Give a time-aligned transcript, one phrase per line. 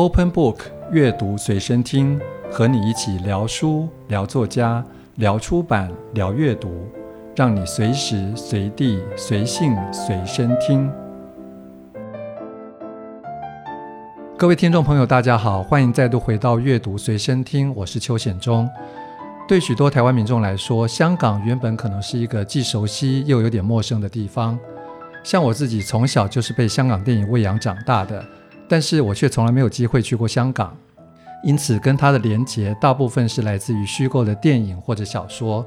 [0.00, 0.60] Open Book
[0.92, 2.18] 阅读随身听，
[2.50, 4.82] 和你一起聊书、聊作家、
[5.16, 6.70] 聊出版、聊阅读，
[7.36, 10.90] 让你随时随地随性随身听。
[14.38, 18.66] 各位听众朋友，大家好，欢迎再度回到阅读随身听，我是邱显忠。
[19.46, 24.58] 对许多台湾民众来说，香港原本可能是一个既熟悉又有点陌生的地方。
[25.22, 28.24] 像我自己从小就是被香港电影喂养长大的，
[28.70, 30.76] 但是我却从来没有机会去过香港，
[31.42, 35.66] 因此跟它的连结大部分是来自于虚构的电影或者小说。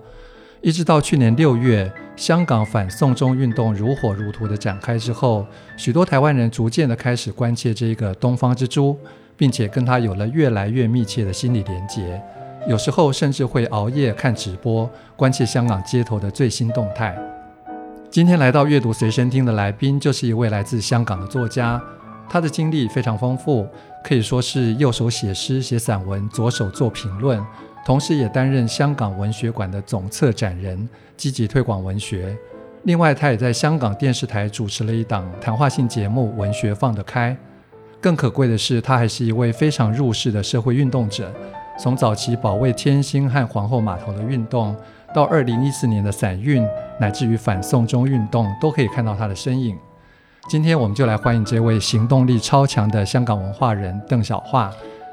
[0.62, 5.46] 一直到去年六月，香港反送中运动如火如荼的展开之后，
[5.76, 8.98] 许多台湾人逐渐的开始关切这个东方之珠，
[9.36, 12.24] 并且跟他有了越来越密切的心理连结。
[12.70, 17.14] 有时候甚至会熬夜看直播，关切香港街头的最新动态。
[18.10, 21.82] 今天来到阅读随身听的来宾，就是一位来自香港的作家。
[22.30, 23.68] 他的经历非常丰富，
[24.04, 27.40] 可以说是右手写诗写散文，左手做评论，
[27.86, 32.36] 同时也担任香港文学馆的总策展人，积极推广文学。
[32.84, 37.32] 另外，他也在香港电视台主持了一档谈话性节目《文学放得开》。
[38.02, 41.32] 更可贵的是，他还是一位非常入世的社会运动者。
[41.80, 44.76] 从早期保卫天星和皇后码头的运动，
[45.16, 46.68] 到二零一四年的伞运，
[47.00, 49.78] 乃至于反送中运动，都可以看到他的身影。
[50.50, 54.70] 今天我们就来欢迎这位行动力超强的香港文化人邓小桦。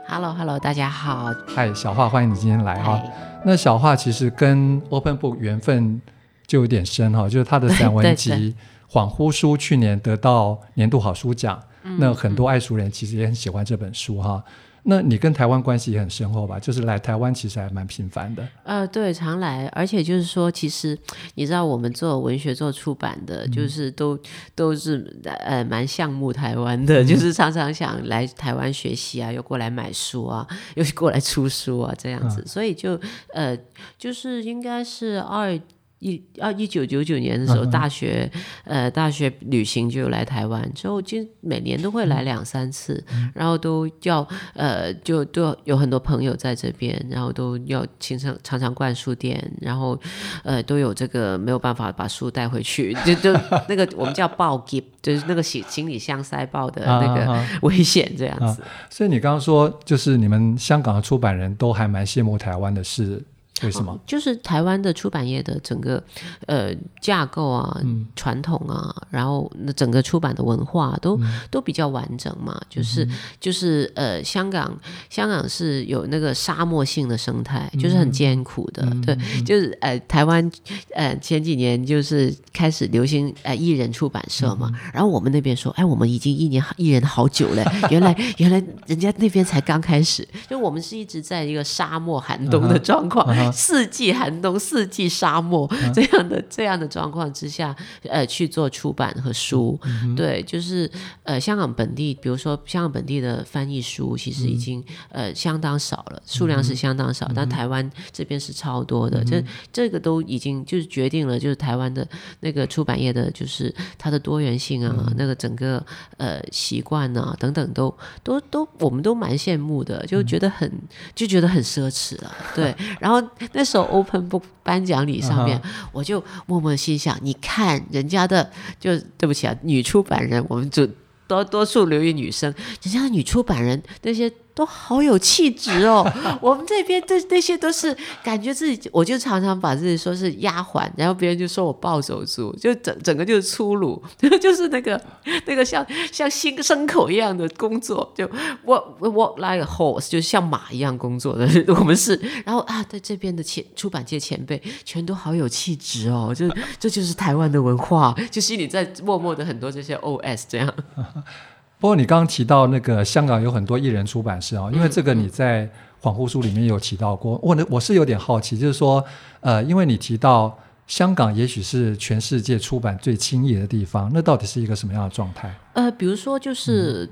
[0.09, 1.33] Hello，Hello，大家好。
[1.47, 3.01] 嗨，小桦，欢迎你今天来哈。
[3.45, 6.03] 那小桦其实跟 Open Book 缘分
[6.49, 8.33] 就有点深哈，就是他的散文集
[8.93, 14.43] 《恍惚书》去年得到年度好书奖，嗯、那很多爱书人其实也很喜欢这本书哈。
[14.83, 16.59] 那你跟台湾关系也很深厚吧？
[16.59, 18.47] 就是来台湾其实还蛮频繁的。
[18.65, 20.99] 呃，对，常来，而且就是说，其实
[21.35, 24.19] 你知道，我们做文学、做出版的，嗯、就是都
[24.55, 30.47] 都是呃蛮项目台湾的，嗯、 就是常常想来台湾学习啊，又过来买书啊，
[30.77, 32.99] 又过来出书啊，这样子，嗯、所以就
[33.35, 33.57] 呃，
[33.99, 35.59] 就是应该是二。
[36.01, 38.31] 一啊，一九九九年的时候，大学、
[38.65, 49.99] 嗯、呃大学旅行就来台湾，之后就每年都会来两三次，嗯、然后都要呃就都有很多朋友在这边，然后都要经常常常逛书店，然后
[50.43, 53.33] 呃都有这个没有办法把书带回去， 就就
[53.69, 58.63] 那个我们叫抱喼，就是那个行行李箱塞爆的那个危险这样子。
[58.63, 63.23] 啊啊啊、所以你刚刚说，就是你们香港的出版人都还蛮羡慕台湾的是。
[63.63, 63.93] 为什么？
[63.93, 66.03] 哦、就是台湾的出版业的整个
[66.47, 72.61] 呃架构啊、嗯、传统啊，然后那整个出版的文化都、嗯、都比较完整嘛。
[72.69, 74.73] 就是、嗯、就是呃，香港
[75.09, 78.83] 香港是有那个沙漠性的生态，嗯、 就是很艰苦的。
[78.85, 80.51] 嗯、对，就是呃，台湾
[80.95, 93.27] 呃前几年就是开始流行呃艺人出版社嘛，嗯、然后我们那边说，哎，我们已经一年艺人好久了，原来原来人家那边才刚开始，就我们是一直在一个沙漠寒冬的状况。
[93.27, 93.53] Uh huh, uh.
[93.53, 100.91] 四季寒冬，四季沙漠，这样的这样的状况之下，呃，去做出版和书，嗯、对，就是
[101.23, 112.07] 呃，香港本地，比如说香港本地的翻译书，其实已经、嗯、呃相当少了，数量是相当少，嗯、但台湾这边是超多的，这、嗯、这个都已经就是决定了，就是台湾的
[112.41, 115.85] 那个出版业的，就是它的多元性啊，嗯、那个整个
[116.17, 120.81] 呃习惯啊等等都，都都都我们都蛮羡慕的，就觉得很、嗯、
[121.15, 123.21] 就觉得很奢侈了，对，然后。
[123.53, 125.89] 那时候 Open Book 颁奖礼上面，uh huh.
[125.93, 130.87] 我就默默心想：你看人家的，就对不起啊，女出版人，我们就
[131.27, 134.31] 多多数留意女生，人家的女出版人那些。
[134.55, 136.05] 都好有气质哦！
[136.41, 144.03] 我们这边这那些都是感觉自己，我就常常把自己说是丫鬟，然后别人就说我暴走族，就整整个就是粗鲁，
[144.41, 145.01] 就是那个
[145.47, 148.27] 那个像像新牲口一样的工作，就
[148.67, 152.21] walk walk like a horse，就像马一样工作的我们是。
[152.45, 160.75] 然后啊，在这边的前出版界前辈全都好有气质哦，就这就是台湾的文化，就心里在默默的很多这些 OS 这样。
[161.81, 165.67] 不过你刚刚提到那个香港有很多艺人出版社啊，因为这个你在
[166.03, 167.41] 《恍惚书》里面有提到过。
[167.43, 169.03] 我呢，我是有点好奇，就是说，
[169.41, 175.55] 呃，因为你提到香港也许是全世界出版最轻易的地方，那到底是一个什么样的状态？
[175.73, 177.09] 呃，比如说就是，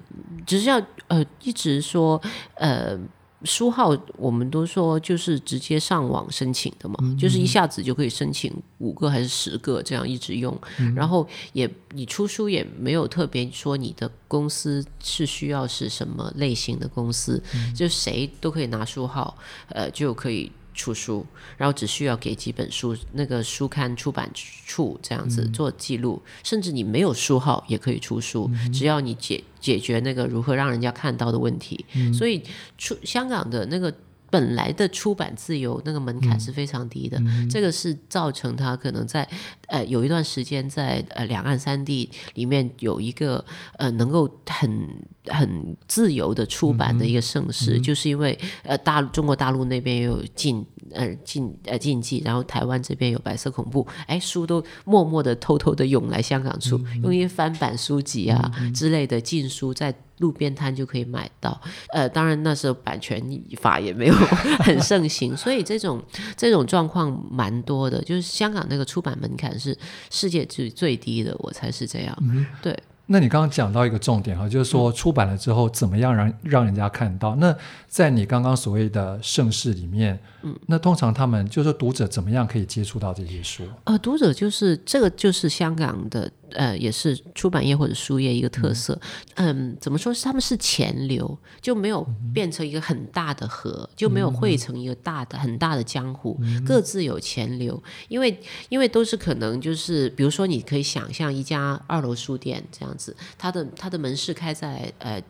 [0.46, 0.78] 只是要
[1.08, 2.20] 呃一直说
[2.54, 2.98] 呃。
[3.44, 19.36] 书号我们都说就是直接上网申请的嘛，嗯、就是一下子就可以申请五个还是十个这样一直用，嗯、然后也你出书也没有特别说你的公司是需要是什么类型的公司，嗯、就谁都可以拿书号，
[19.68, 20.50] 呃就可以。
[20.78, 21.26] 出书，
[21.58, 31.84] 然后只需要给几本书，那个书刊出版处这样子做记录，嗯、甚至你没有书号也可以出书，嗯、只要你解解决那个如何让人家看到的问题。
[31.94, 32.42] 嗯、所以
[32.78, 33.92] 出香港的那个。
[34.30, 39.26] 本来的出版自由那个门槛是非常低的，嗯、这个是造成他可能在
[39.68, 43.44] 呃有一段时间在呃两岸三地里面有一个
[43.78, 44.88] 呃能够很
[45.26, 59.94] 很自由的出版的一个盛世，嗯、就是因为呃大中国大陆那边有禁呃禁呃禁忌，然后台湾这边有白色恐怖，哎书都默默的偷偷的涌来香港出，嗯、用一些翻版书籍啊、嗯、之类的禁书在。
[60.18, 61.60] 路边摊就可以买到，
[61.92, 63.22] 呃，当然那时候版权
[63.60, 64.14] 法也没有
[64.60, 66.02] 很盛行，所以这种
[66.36, 68.02] 这种状况蛮多的。
[68.02, 69.76] 就是香港那个出版门槛是
[70.10, 72.16] 世界最最低的，我才是这样。
[72.22, 72.76] 嗯、对。
[73.10, 77.34] 那你刚刚讲到一个重点哈，就是说出版了之后怎么样让让人家看到？
[77.36, 77.56] 那
[77.86, 83.64] 在你刚刚所谓的盛世里面，嗯，那通常他们就是读者怎么样可以接触到这些书？
[83.84, 86.30] 呃，读者就是这个就是香港的。
[86.52, 88.98] 呃，也是出版业或者书业一个特色。
[89.34, 92.02] 嗯，嗯，怎么说是他们是钱流，就没有
[92.32, 97.82] 变成一个很大的河，就没有汇成一个大的很大的江湖，各自有钱流。
[98.08, 98.40] 因为
[98.70, 105.22] 因为都是可能就是，比如说你可以想象一家二楼书店这样子，它的它的门市开在呃。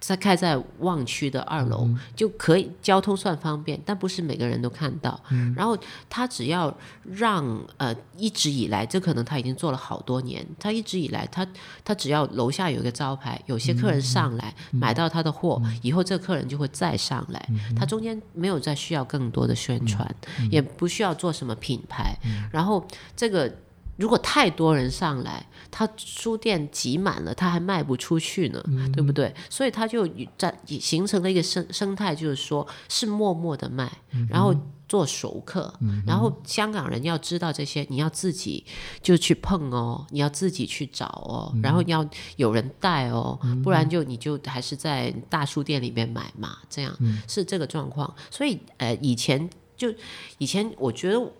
[0.00, 5.20] 在开在旺区的二楼，嗯、就可以交通算方便，但不是每个人都看到。
[5.30, 5.76] 嗯、然后
[6.08, 6.74] 他只要
[7.04, 7.44] 让
[7.76, 11.46] 呃一直以来，这可能他已经做了好多年，他一直以来他
[11.84, 17.48] 他只要楼下有一个招牌，有些客人上来、嗯、买到他的货，嗯、以后这个客人就会再上来。
[17.50, 22.16] 嗯、他中间没有再需要更多的宣传，嗯、也不需要做什么品牌。
[22.24, 22.86] 嗯、然后
[23.16, 23.52] 这个。
[24.00, 29.32] 如果太多人上来，他书店挤满了，他还卖不出去呢，嗯、对不对？
[29.50, 30.08] 所以他就
[30.38, 34.54] 在形成了一个生生态，就是说是默默的卖，嗯、然后
[34.88, 38.64] 做熟客，嗯、然后香港人要知道这些，你要自己
[39.02, 48.14] 就去碰哦，你要自己去找哦，嗯、然后要有人带哦，嗯、不然就你就还是在大书店里面买嘛，这样、嗯、是这个状况。
[48.30, 49.92] 所以呃，以前就
[50.38, 51.32] 以前我觉得。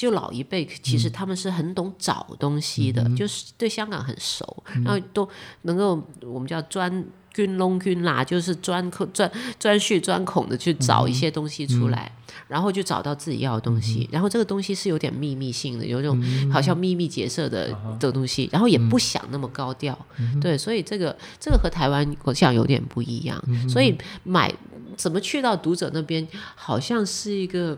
[0.00, 5.28] 就老一辈，其实他们是很懂找东西的，嗯、就是对香港很熟，嗯、然后都
[5.62, 7.04] 能够我们叫钻
[7.34, 14.04] 军窿军啦，就是钻孔钻钻穴钻孔的去找一些东西出来，嗯、然后就找到自己要的东西。
[14.04, 16.18] 嗯、然后这个东西是有点秘密性的，有一种
[16.50, 17.68] 好像秘密结社的
[17.98, 19.94] 这个东西，嗯、然后也不想那么高调。
[20.16, 23.38] 嗯、对，所以这个这个和台湾好像有点不一样。
[23.48, 23.94] 嗯、所以
[24.24, 24.50] 买
[24.96, 27.76] 怎么去到读者那边，好像是一个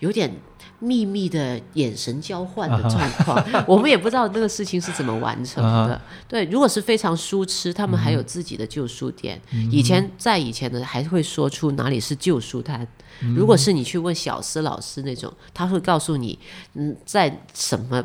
[0.00, 0.34] 有点。
[0.82, 3.64] 秘密的眼神交换的状况，uh huh.
[3.68, 5.94] 我们也不知道那个事情是怎么完成的。
[5.94, 6.00] Uh huh.
[6.28, 9.40] 对，如果是非常书痴，他们还有自己的旧书店。
[9.52, 9.70] Uh huh.
[9.70, 12.84] 以前在以前的还会说出哪里是旧书摊。
[13.22, 13.32] Uh.
[13.36, 16.36] 如果是你去问小思老师那种，他会告诉你，
[16.74, 18.02] 嗯，在什么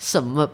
[0.00, 0.50] 什么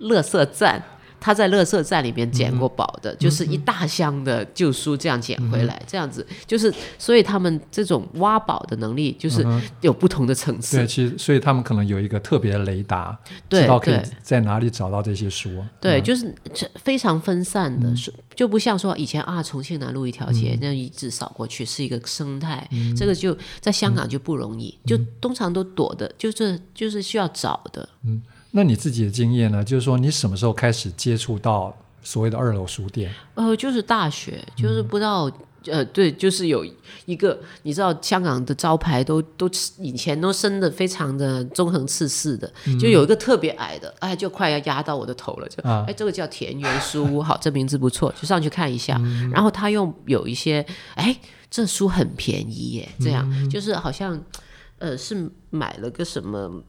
[0.00, 0.82] 垃圾站。
[1.24, 6.26] 他在乐色站里面捡过宝的，嗯、就是一大箱的旧书这样捡回来，嗯、这样子。
[6.46, 9.42] 就是，所以他们这种挖宝的能力就是
[9.80, 10.76] 有不同的层次。
[10.76, 13.18] 对，其实所以他们可能有一个特别的雷达，
[13.48, 15.64] 对知道可以在哪里找到这些书。
[15.80, 16.30] 对，嗯、就是
[16.74, 17.96] 非常分散的，嗯、
[18.34, 27.88] 就不像说以前啊，重庆南路一条街，嗯、那样一直扫过去是一个生态，嗯、这个就在香港就不容易，嗯、就通常都躲的，就是就是需要找的。
[28.04, 28.20] 嗯。
[28.56, 29.64] 那你自己的经验呢？
[29.64, 33.12] 就是说，你什么时候开始接触到所谓的二楼书店？
[33.34, 35.28] 呃，就是大学，就是不知道，
[35.66, 36.64] 嗯、呃，对，就是有
[37.04, 48.96] 一个，你知道，香港的招牌都都以前都升的非常的纵横刺式的，嗯、就有一个特别矮的，哎，就快要压到我的头了，就，啊、哎，这个叫田园书屋， 好，这名字不错，就上去看一下。
[49.00, 51.18] 嗯、然后他又有一些，哎，
[51.50, 54.22] 这书很便宜耶，这样，嗯、就是好像，
[54.78, 56.62] 呃，是买了个什么。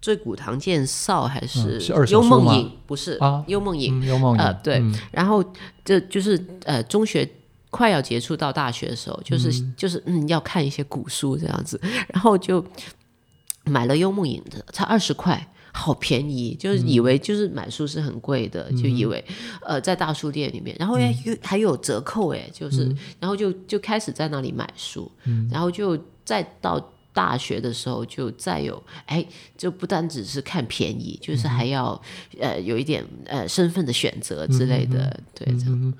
[0.00, 1.78] 醉古堂剑少还是
[2.10, 2.72] 幽梦影？
[2.86, 4.02] 不是啊，幽梦影。
[4.06, 4.40] 幽梦影。
[4.42, 4.78] 呃，对。
[4.78, 5.44] 嗯、然后
[5.84, 7.28] 这就是呃，中学
[7.68, 11.78] 快要结束到大学的时候，就是、嗯、就是嗯，要看一些古书这样子，
[12.08, 12.64] 然后就
[13.64, 19.22] 买了幽梦影的，才二十块，好便宜，就是以为就是买书是很贵的，嗯、就以为
[19.60, 26.82] 呃在大书店里面，然后还有还有折扣哎，就是、嗯、然后就就开始在那里买书，嗯、然后就再到。
[27.12, 29.24] 大学的时候就再有，哎，
[29.56, 32.00] 就不单只是看便宜，就是还要、
[32.38, 35.94] 嗯、呃有一点呃身份的选择之类的，嗯、对、嗯。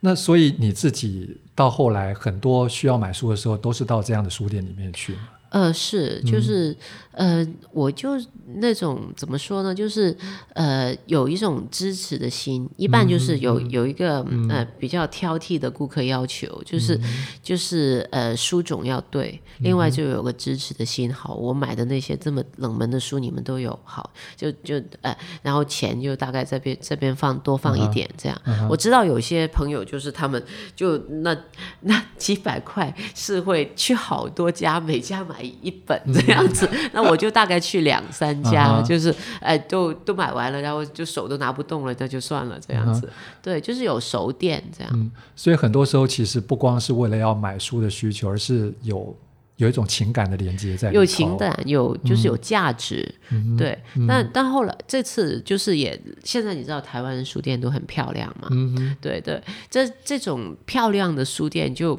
[0.00, 5.28] 那所以你自己到后来很多需要买书的时候，都是到这样的书店里面去吗？
[5.50, 6.76] 呃，是，就是。
[7.12, 8.10] 呃，我就
[8.56, 9.74] 那种怎么说呢？
[9.74, 10.16] 就是
[10.54, 21.12] 呃，有一种支持的心，一半就是有、嗯、有一个、嗯、呃比较挑剔的顾客要求，就是、嗯、就是呃书种要对，另外就有个支持的心。
[21.12, 28.42] 好，我买的那些这么冷门的书，你们都有好，就就呃，然后钱就大概这边这边放多放一点这样。
[28.46, 28.68] Uh-huh.
[28.68, 30.42] 我知道有些朋友就是他们
[30.74, 31.36] 就那
[31.82, 36.68] 那几百块是会去好多家，每家买一本这样子。
[36.92, 38.86] 那我就大概去两三家，uh.
[38.86, 43.06] 就是哎，都都买完了，然后就手都拿不动了，那就算了这样子。
[43.06, 43.10] Uh.
[43.42, 44.92] 对，就是有熟店这样。
[44.94, 49.16] 嗯，所以很多时候其实不光是为了要买书的需求，而是有
[49.56, 50.92] 有一种情感的连接在。
[50.92, 53.14] 有情感，有就是有价值。
[53.30, 58.48] 嗯、对，嗯、但但后来这次就是也现在你知道台湾的书店都很漂亮嘛？
[58.50, 61.98] 嗯对对，这这种漂亮的书店就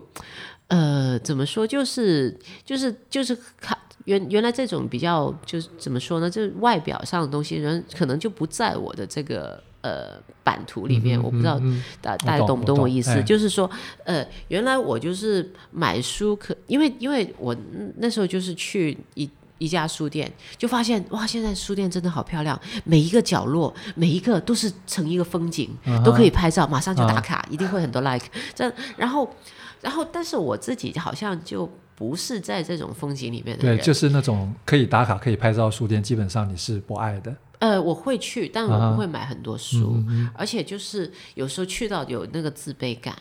[0.67, 1.65] 呃怎么说？
[1.67, 3.77] 就是就是就是看。
[4.05, 6.29] 原原来这种比较就是怎么说呢？
[6.29, 11.17] 就是外表上的东西，人可能就不在我的这个呃版图里面。
[11.17, 11.57] 嗯、我不知道
[12.01, 13.23] 大大家懂不懂我意思？
[13.23, 13.69] 就是说，
[14.03, 17.55] 呃，原来我就是买书可，因为因为我
[17.97, 28.25] 那时候就是去一一家书店，就发现哇，现在书店真的好漂亮，每一个角落每一个都是成一个风景，嗯、都可以拍照，马上就打卡，嗯、一定会很多 like。
[28.53, 29.33] 这然后
[29.79, 31.69] 然后，但是我自己好像就。
[31.95, 37.35] 不是在这种风景里面的人，对，就是那种可以打卡、可以拍照的书店，基本上你是不爱的。
[37.59, 43.15] 呃，我会去，但我不会买很多书，啊嗯、而且就是有时候去到有那个自卑感，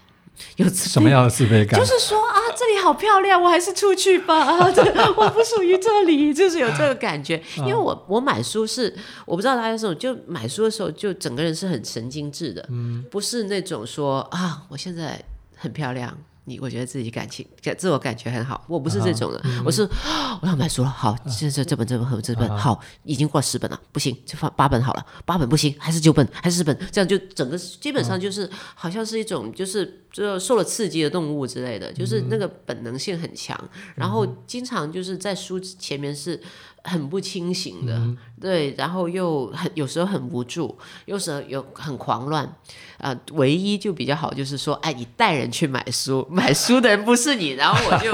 [0.56, 1.78] 有自，什么样的自卑感？
[1.78, 4.34] 就是说啊，这里好漂亮，我还是出去吧。
[4.42, 4.82] 啊，这
[5.14, 7.40] 我不属于这里，就是有这个感觉。
[7.58, 8.92] 因为我我买书是
[9.26, 15.22] 我不知道大家什么，就买书的时候就整个人是很神经质的，嗯，不是那种说啊，我现在
[15.54, 16.18] 很漂亮。
[16.44, 19.82] 你我觉得自己感情感自我感觉很好，我不是这种的，嗯、我是
[20.42, 36.40] 我要买书了，好，这这这本这本和这本、啊、好，已经过十本了，不行，就放八本好了，八本不行，还是九本，还是十本，这样就整个基本上就是、啊、好像是一种就是就受了刺激的动物之类的，就是那个本能性很强，嗯、然后经常就是在书前面是。
[36.84, 42.44] 很不清醒的、嗯，对，然后又很有时候很无助，有时候有很狂乱，
[42.98, 48.10] 啊、呃，唯一就比较好就是说，哎，你带人去买书， 买书的人不是你，然后我就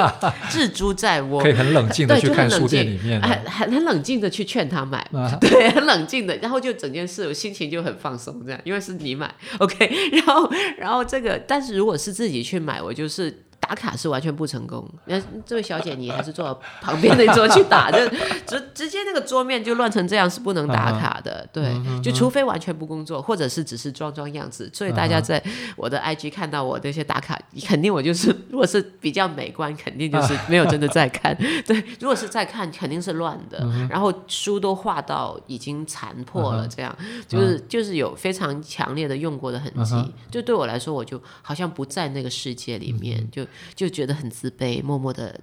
[0.51, 13.48] 置诸在我，可以很冷静的去看书店里面，很很很冷静的去劝他买、啊，对，很冷静的，然后就整件事我心情就很放松，这样，因为是你买，OK，然后然后这个，但是如果果是自己去买，我就是。
[13.69, 14.83] 打卡是完全不成功。
[15.05, 17.99] 那这位小姐，你还是坐旁边那桌去打， 就
[18.47, 21.47] 直直接那个桌面就乱成这样，是不能打卡的。
[21.53, 24.71] 对，就除非完全不工作，或者是只是装装样子。
[24.73, 25.43] 所以大家在
[25.77, 31.37] 我的 IG 看到我这些打卡，肯定我就是，如果是比较美观，肯定就是没有真的在看。
[31.67, 33.59] 对，如果是在看，肯定是乱的。
[33.91, 36.97] 然后书都画到已经残破了，这样
[37.27, 39.95] 就是就是有非常强烈的用过的痕迹。
[40.31, 43.45] 就对我来说，我就好像不在那个世界里面，就。
[43.75, 45.39] 就觉得很自卑，默默的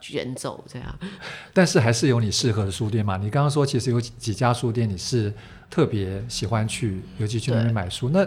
[0.00, 0.98] 卷走这样。
[1.52, 3.16] 但是还是有你适合的书店嘛？
[3.16, 5.32] 你刚刚说其实有几家书店你是
[5.70, 8.08] 特别喜欢去，尤其去那边买书。
[8.10, 8.26] 那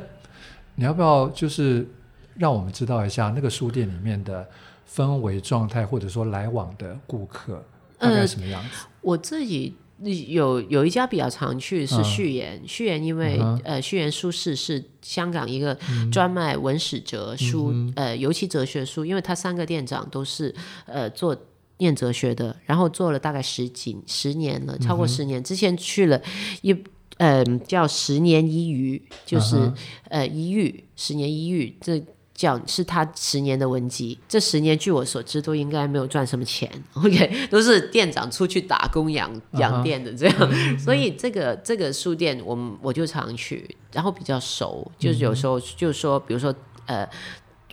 [0.75, 1.87] 你要不要就是
[2.35, 4.47] 让我们知道一下那个书店里面的
[4.93, 7.63] 氛围状态，或者说来往的顾客
[7.97, 8.69] 大概什么样子？
[8.71, 9.75] 呃，我自己。
[10.03, 15.77] 有有一家比较常去是序言，嗯、序言因为、嗯、呃序言书室是香港一个
[16.11, 20.53] 专卖文史哲书、嗯、呃尤其哲学书，因为他三个店长都是
[20.85, 21.35] 呃做
[21.77, 25.41] 念哲学的，然后做了大概十几十年了，超过十年。
[25.41, 26.21] 嗯、之前去了
[26.61, 26.73] 一
[27.17, 29.75] 嗯、呃、叫十年一遇，就是、嗯、
[30.09, 32.03] 呃一遇十年一遇这。
[32.35, 40.79] 讲是他十年的文集，这十年据我所知都应该没有赚什么钱， OK，都是店长出去打工养养店的这样，uh -huh.
[40.79, 46.53] 所以这个这个书店我我就常去，然后比较熟，就是有时候就是说，比如说
[46.85, 47.07] 呃。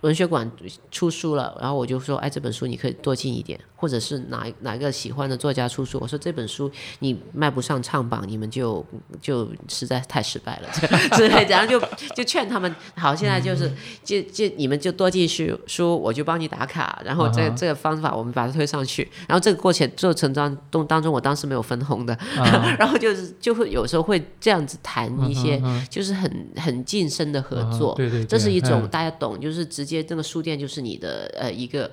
[0.03, 0.51] 文学馆
[0.91, 8.85] 出书了，然后我就说，哎，这本书你可以多进一点，或者是哪哪个喜欢的作家出书，我说这本书你卖不上唱榜，你们就
[9.21, 10.69] 就实在太失败了，
[11.15, 11.81] 之类，然后就
[12.17, 13.71] 就劝他们，好，现在就是
[14.03, 22.19] 就就你们就多进书书，我就帮你打卡，然后这个、这个方法我们把它推上去，然后这个过程做成当中当中，我当时没有分红的，
[22.77, 29.93] 然后就是就会有时候会这样子谈一些，就是很很近身的合作，对对，这是一种大家懂，就是直接。
[29.93, 31.91] 接这个书店就是你的呃一个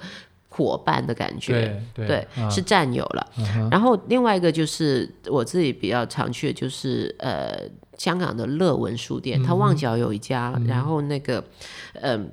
[0.59, 3.69] 伙伴的感觉，对，对对啊、是战友了、嗯。
[3.71, 7.61] 然后另外一个就是我自己比较常去的就是呃
[7.97, 11.41] 香港的乐文书店，它、嗯、旺角有一家，嗯、然后那个
[11.93, 12.29] 嗯、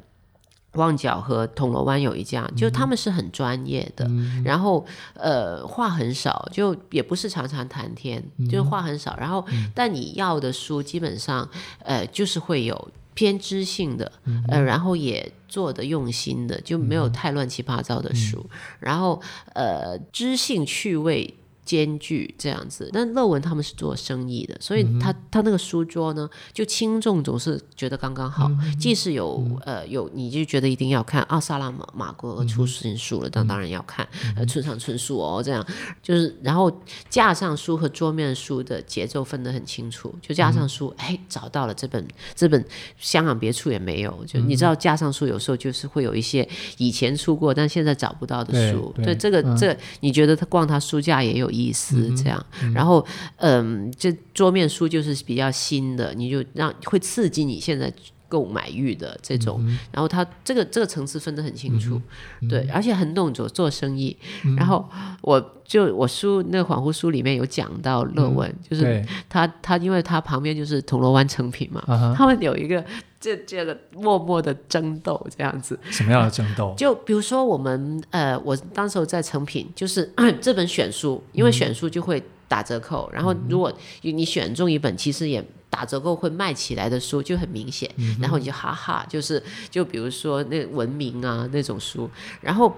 [0.73, 9.17] 呃、旺角和铜锣湾有一家，就他们是很专业的，嗯、然后呃话很少，就也不是常常谈天，嗯、就话很少。
[9.17, 11.49] 然后、嗯、但你要的书基本上
[11.85, 18.49] 呃就是会有偏知性的，嗯、呃然后也做的用心的，就没有太乱七八糟的书。
[18.49, 19.21] 嗯、然后
[19.55, 21.35] 呃知性趣味。
[21.67, 35.67] 兼具这样子，但乐文他们是做生意的，所以他、嗯、他那个书桌呢，就轻重总是觉得刚刚好，嗯、即使有、嗯、呃有你就觉得一定要看奥，萨拉玛玛戈出新书了，当、嗯、当然要看，嗯、呃村上春树哦这样，
[36.01, 36.71] 就是然后
[37.11, 42.07] 架上书和桌面书的节奏分得很清楚，就架上书哎、嗯、找到了这本
[42.37, 42.65] 这本
[42.97, 51.51] 香港别处也没有，就你知道架上书有时候就是会有一些以前出过但现在找不到的书，对，这个、嗯、这个、你觉得他逛他书架也有。
[51.57, 53.05] 意思这样，嗯、然后
[53.37, 57.93] 嗯，这桌面书就是比较新的，你就让会刺激你现在
[58.29, 59.59] 购买欲的这种。
[59.65, 62.01] 嗯、然后他这个这个层次分得很清楚，
[62.43, 64.17] 嗯、对，而且很懂做做生意。
[64.45, 64.89] 嗯、然后
[65.23, 72.85] 我就我书那个恍惚书里面有讲到乐文，嗯、就是他他因为他旁边就是铜锣湾成品嘛，嗯、他们有一个。
[73.27, 76.73] 这这个默默的争斗这样子，什么样的争斗？
[76.79, 80.09] 就比如说我们呃，我当时候在成品，就是
[80.41, 92.09] 这本选书，因为选书就会打折扣，嗯、然后如果你选中一本，其实也打折扣会卖起来的书就很明显，嗯、然后你就哈哈，就是就比如说那文明啊那种书，
[92.41, 92.73] 然后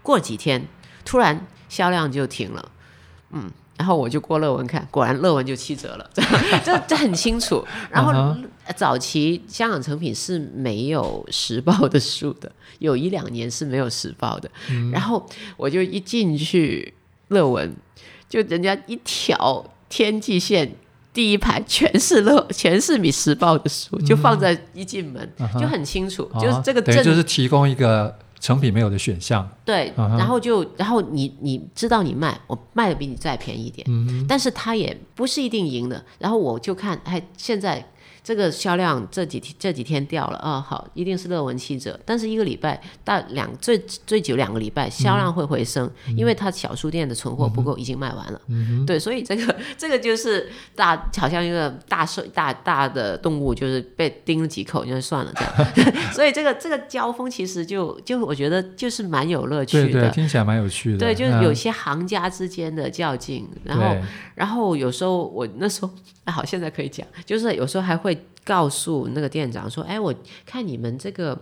[0.00, 0.64] 过几天
[1.04, 2.70] 突然销量就停了，
[3.32, 3.50] 嗯。
[3.78, 6.10] 然后我就过乐文看，果然乐文就七折了，
[6.66, 7.64] 这这很清楚。
[7.88, 8.36] 然后
[8.76, 14.50] 早期香港成品是没有时报的书的，有一两年是没有时报的。
[14.70, 15.24] 嗯、然后
[15.56, 16.92] 我就一进去
[17.28, 17.74] 乐文，
[18.28, 20.74] 就人家一条天际线
[21.12, 28.18] 第一排全是乐，全是米时报的书，就放在一进门、嗯、就很清楚，嗯、就是这个证就是提供一个。
[28.40, 37.84] 成品没有的选项，对，嗯、然后就，然后你你知道你卖，我卖的比你再便宜一点，嗯、但是他也不是一定赢的，然后我就看，哎，现在。
[38.28, 48.38] 这个销量这几天这几天掉了啊、哦，好，一定是乐文七折，但是一个礼拜到两最最久两个礼拜销量会回升，嗯、因为它小书店的存货不够，已经卖完了。
[48.48, 56.02] 嗯、哼对，所以这个这个就是大好像一个大兽大大的动物，就是被叮了几口，就算了这样。
[56.12, 60.98] 所以这个这个交锋其实就就我觉得就是蛮有乐趣的，对对，听起来蛮有趣的。
[60.98, 63.96] 对，就是有些行家之间的较劲，嗯、然后
[64.34, 65.90] 然后有时候我那时候
[66.24, 68.17] 啊好，现在可以讲，就是有时候还会。
[68.44, 70.14] 告诉那个店长说：“哎，我
[70.46, 71.38] 看你们这个，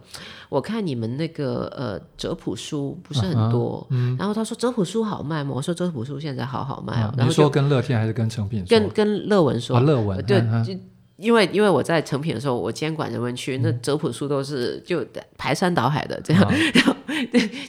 [0.49, 5.53] 我看你们那个呃哲普书不是很多，嗯、然后他说哲普书好卖吗？
[5.55, 8.69] 我说哲普书现在好好卖，啊、然后你说跟乐天还是跟成品说？
[8.69, 10.41] 跟跟乐文说，啊、乐文对。
[10.65, 10.79] 就”
[11.17, 15.05] 因为因为我在成品的时候，我监管人文区，那泽普书都是就
[15.39, 16.97] 排山倒海的这样，嗯、 然后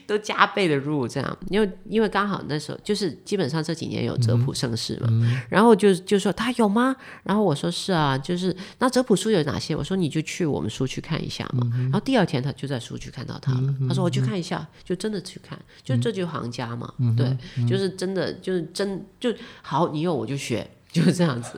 [0.05, 6.95] 都加倍的入这样，因为因为刚好那时候就是基本上这几年有泽普盛世嘛，嗯、然后就就说他有吗？
[7.23, 9.75] 然后我说是啊，就是那泽普书有哪些？
[9.75, 11.69] 我说你就去我们书区看一下嘛。
[11.75, 21.57] 嗯、然后第二天他就在书区看到他了，嗯、他说我去看一下，就真的去看，就这就是行家嘛，嗯、对，就是真的就是真就好，你有我就学，就是这样子。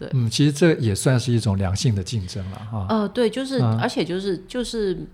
[0.00, 2.86] 对嗯，其实这也算是一种良性的竞争了哈。
[2.88, 5.06] 呃，对，就是，嗯、而且就是就是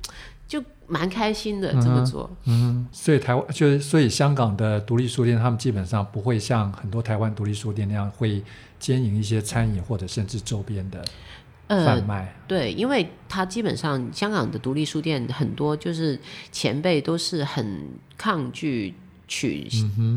[0.46, 2.30] 就蛮开心的这么做。
[2.44, 8.40] 嗯，所以台湾就是所以香港的独立书店，他们基本上不会像很多台湾独立书店那样会
[8.78, 11.04] 兼营一些餐饮或者甚至周边的
[11.66, 12.22] 贩卖。
[12.22, 16.16] 呃、对，因为他基本上香港的独立书店很多就是
[16.52, 18.94] 前辈都是很抗拒。
[19.28, 19.68] 取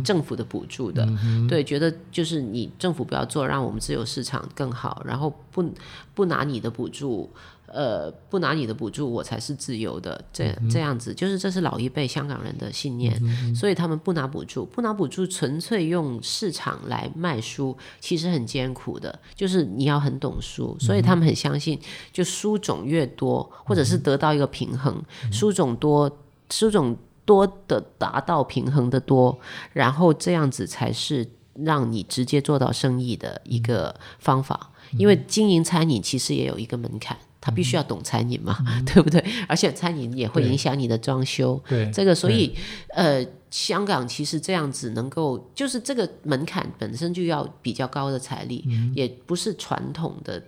[0.06, 5.68] 政府的补助的，嗯、对，觉得就是你政府不要做，让我们自由市场更好，然后不
[6.14, 7.28] 不拿你的补助，
[7.66, 21.80] 呃，不拿你的补助，我才是自由的，这样、嗯、这样子，就是这是老一辈香港人的信念，嗯、所以他们不拿补助，不拿补助，纯粹用市场来卖书，其实很艰苦的，就是你要很懂书，所以他们很相信，
[22.14, 26.16] 就书种越多，或者是得到一个平衡，嗯、书种多，
[26.52, 26.96] 书种。
[27.30, 29.38] 多的达到平衡的多，
[29.72, 34.72] 然后这样子才是让你直接做到生意的一个方法。
[34.98, 39.24] 因为经营餐饮其实也有一个门槛，他必须要懂餐饮嘛，嗯、 对不对？
[39.48, 41.62] 而且餐饮也会影响你的装修。
[41.68, 42.56] 对，这个所以
[42.96, 50.42] 呃，香港其实这样子能够，就是这个门槛本身就要比较高的财力，嗯、也不是传统的。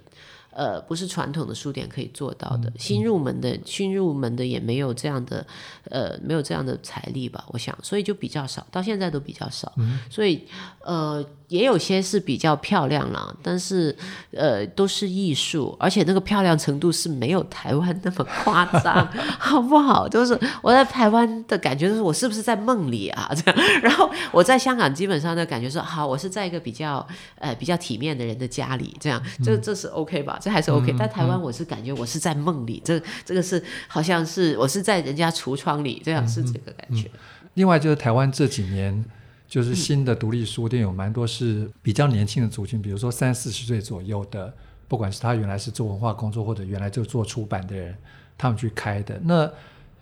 [0.52, 5.46] 呃，不是传统的书店可以做到的，新入门的，新入门的也没有这样的，
[5.86, 9.74] 呃，没有这样的财力吧，我想，所以就比较少，到现在都比较少，
[10.10, 10.46] 所以，
[10.84, 13.94] 呃，也有些是比较漂亮啦，但是
[14.32, 19.06] 呃都是艺术，而且那个漂亮程度是没有台湾那么夸张，
[19.38, 20.08] 好不好？
[20.08, 23.30] 就是我在台湾的感觉，就是我是不是在梦里啊？
[23.36, 27.06] 这样，然后我在香港基本上的感觉是，好，我是在一个比较
[27.38, 30.40] 呃比较体面的人的家里，这样，这这是 OK 吧？
[30.42, 30.94] 这还是 OK。
[30.94, 37.10] 在、嗯、台湾，我是感觉我是在梦里，嗯、这这个是好像是我是在人家橱窗里，这样是这个感觉。
[37.10, 39.04] 嗯嗯、另外就是台湾这几年。
[39.52, 44.54] 就是新的独立书店有蛮多是比较年轻的族群，比如说三四十岁左右的，
[44.88, 47.94] 不管是他原来是做文化工作或者原来就做出版的人，
[48.38, 49.20] 他们去开的。
[49.26, 49.52] 那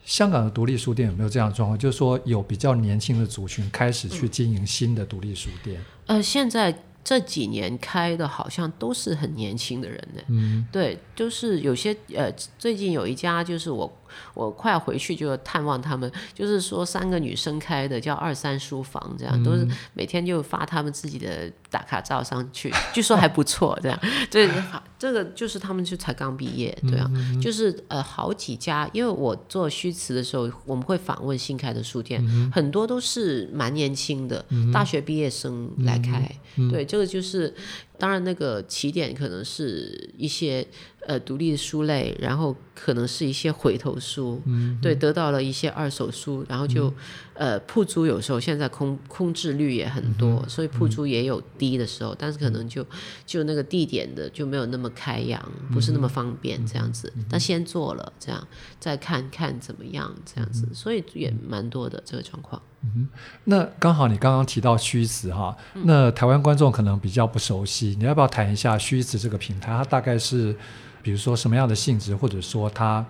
[0.05, 1.75] 香港的独立书店有没有这样的状况？
[1.75, 5.81] 就是说有比较年轻的族群开始去经营新的独立书店？
[6.05, 10.21] 呃，现在这几年开的好像都是很年轻的人呢。
[10.27, 13.91] 嗯，对，就是有些呃，最近有一家就是我。
[14.33, 23.99] 我快要回去就探望他们，就是说三个女生开的叫二三书房，这样、嗯、都是每天就发他们自己的打卡照上去，据说还不错，这样。
[24.29, 24.49] 对，
[24.97, 37.53] 这个就是他们就才刚毕业，对啊，嗯、就是呃好几家，因为我做虚词的时候，我们会访问新开的书店，嗯、很多都是蛮年轻的、嗯、大学毕业生来开，嗯、对，这个就是。
[37.99, 40.65] 当然，那个起点可能是一些
[41.05, 46.88] 呃独立的书类，然后可能是一些回头书，嗯、对，得到了一些二手书，然后就、
[47.33, 52.85] 嗯、呃铺租有时候现在空空置率也很多，嗯、所以铺租也有低的时候，嗯、但是可能就
[53.25, 57.12] 就那个地点的就没有那么开扬，不是那么方便这样子。
[57.17, 58.47] 嗯、但先做了这样，
[58.79, 62.62] 再看看怎么样这样子，所以也蛮多的这个状况。
[62.83, 63.07] 嗯，
[63.43, 69.71] 那刚好你刚刚提到虚词哈，那台湾观众可能比较不熟悉，你要不要谈一下虚词这个平台？
[69.77, 70.55] 它大概是，
[71.01, 73.05] 比如说什么样的性质，或者说它。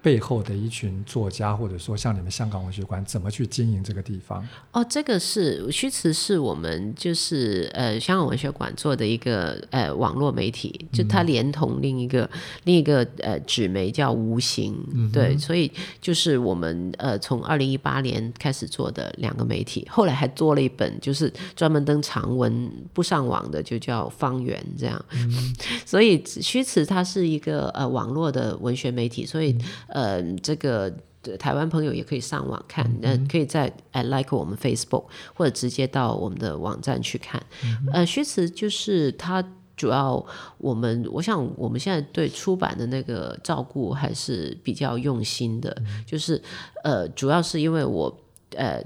[0.00, 4.46] 背后的一群作家，或者说像你们香港文学馆，怎么去经营这个地方？
[4.72, 25.04] 哦，这个是虚词，是我们就是呃香港文学馆做的一个呃网络媒体，就它连同另一个、嗯、另一个呃纸媒叫无形，嗯、对，所以就是我们呃从二零一八年开始做的两个媒体，后来还做了一本就是专门登长文不上网的，就叫方圆这样。
[25.12, 29.56] 嗯、所以虚词它是一个呃网络的文学媒体，所以。
[29.88, 30.92] 嗯呃，这个
[31.38, 37.42] 台湾朋友也可以上网看，那、嗯、可以在 like 我们 Facebook 或者直接到我们的网站去看。
[37.64, 39.44] 嗯、呃，虚词就是它
[39.76, 40.24] 主要
[40.58, 46.40] 我们，我想我们现在对出版的那个照顾还是比较用心的，嗯、就是
[46.84, 48.20] 呃，主要是因为我
[48.56, 48.82] 呃。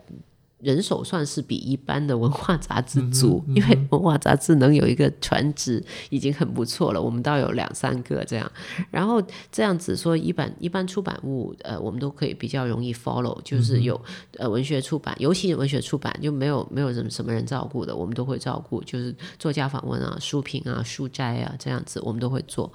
[0.63, 7.03] 人手算是比一般的文化杂志足，嗯嗯、因为文化杂志能有一个传职已经很不错了。
[7.03, 8.51] 我们倒有两三个这样，
[8.91, 9.21] 然后
[9.51, 14.01] 这样子说，一般一般出版物，呃，我们都可以比较容易 follow，就是有
[14.39, 22.73] 呃文学出版，尤其文学出版就没有没有什么什么人照顾的，我们都会照顾，就是作家访问啊、书评啊、书摘啊这样子，我们都会做。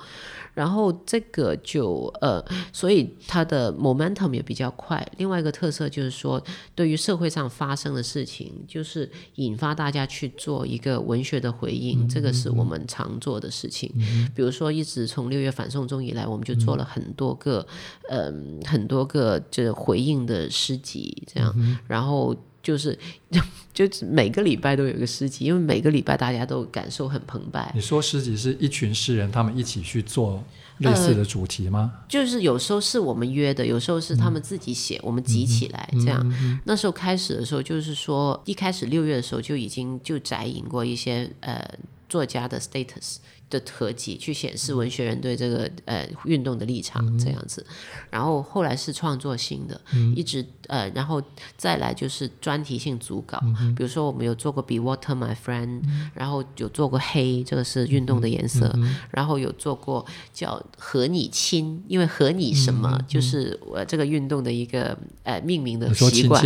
[0.54, 5.06] 然后这个就呃，所以它的 momentum 也比较快。
[5.17, 13.91] 另外一个特色就是说，对于社会上发生的事情，就是引发大家去做一个文学的回应，嗯、这个是我们常做的事情。
[13.95, 17.65] 嗯、比如说，一直从六月反送中以来，我们就做了很多个，
[18.09, 22.35] 嗯、呃，很多个这回应的诗集，这样，嗯、然后。
[22.63, 22.97] 就是，
[23.73, 27.71] 就每个礼拜都有一个诗集，因为每个礼拜大家都感受很澎湃。
[27.73, 30.43] 你说诗集是一群诗人他们一起去做
[30.79, 31.91] 类似的主题吗？
[31.93, 36.61] 呃，就是有时候是我们约的，有时候是他们自己写，嗯、我们集起来这样。
[36.65, 41.63] 那时候开始的时候，就是说一开始六月的时候就已经就摘引过一些呃
[42.09, 43.17] 作家的 status。
[43.49, 47.65] 的合集去显示文学人对这个呃运动的立场这样子，
[48.09, 49.79] 然后后来是创作性的，
[50.13, 51.19] 一直呃然后
[51.58, 53.41] 再来就是专题性组稿，
[53.75, 55.82] 比如说我们有做过 Be Water My Friend，
[56.13, 58.71] 然后有做过黑，这个是运动的颜色，
[59.12, 66.41] 然后有做过叫和你亲，因为和你什么就是我这个运动的一个呃命名的习惯，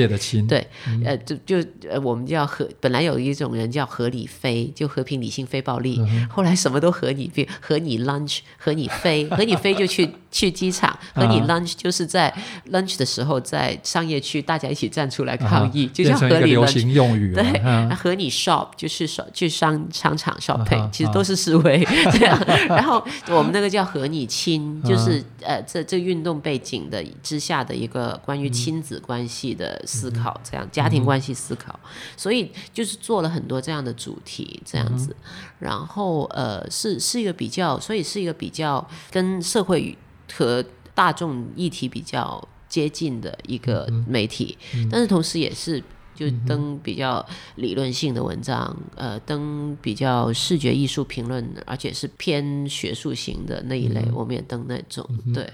[0.48, 0.66] 对，
[1.04, 6.92] 呃就就呃我们叫和本来有一种人叫和理非，就和平理性非暴力，后来什么都。
[6.92, 12.30] 和你飞，和你 lunch，和你飞，和你飞就去去机场，和你 lunch 就是在
[12.70, 17.34] lunch 的时候在商业区，大家一起站出来抗议，就像和你 lunch。
[17.34, 22.38] 对，和你 shop 就是去商商场 shopping，其实都是示威 这样。
[22.68, 31.80] 然后我们那个叫和你亲，就是呃这这运动背景的之下的一个关于亲子关系的思考，这样家庭关系思考，
[32.18, 35.16] 所以就是做了很多这样的主题这样子，
[35.60, 36.62] 然后呃。
[36.72, 39.98] 是是一个比较，所以是一个比较跟社会
[40.34, 40.64] 和
[40.96, 44.86] 大众议题比较接近的一个媒体，嗯。
[44.86, 45.84] 嗯、但是同时也是
[46.16, 47.24] 就登比较
[47.58, 55.52] 理论性的文章，呃，登比较视觉艺术评论，而且是偏学术型的那一类，嗯、我们也登那种，嗯、对。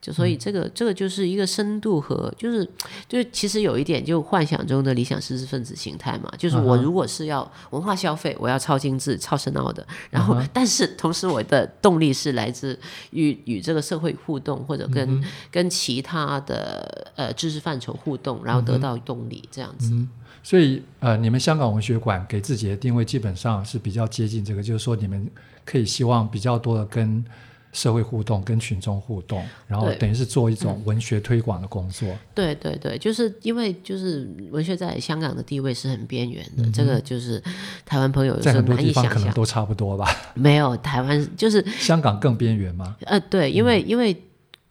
[0.00, 2.64] 就所以这个、嗯、这个就是一个深度和就是
[3.08, 12.78] 就是其实有一点就幻想中的理想知识分子形态嘛，就是我如果是要文化消费，我要超精致、超深奥的，然后、嗯、但是同时我的动力是来自
[13.10, 19.90] 与与这个社会互动或者跟、嗯、跟其他的呃知识范畴互动，然后得到动力这样子。
[19.92, 20.08] 嗯、
[20.44, 25.28] 所以呃，你们香港文学馆给自己的定位基本上是比较接近这个，就是说你们
[25.64, 27.24] 可以希望比较多的跟。
[27.78, 32.08] 社会互动跟群众互动，然后等于是做一种文学推广的工作。
[32.34, 37.40] 对对对，就是因为就是文学在香港的地位是很边缘的，嗯、这个就是
[37.86, 40.08] 台湾朋友在很多地方可能都差不多吧。
[40.34, 42.96] 没有台湾就是香港更边缘吗？
[43.02, 44.24] 呃，对，因为、嗯、因为。